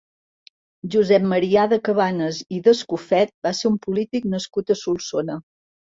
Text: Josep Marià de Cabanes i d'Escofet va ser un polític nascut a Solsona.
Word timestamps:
Josep 0.93 1.27
Marià 1.33 1.65
de 1.75 1.79
Cabanes 1.89 2.39
i 2.57 2.61
d'Escofet 2.69 3.35
va 3.49 3.55
ser 3.61 3.71
un 3.73 3.77
polític 3.85 4.29
nascut 4.33 4.75
a 4.75 4.79
Solsona. 4.85 5.37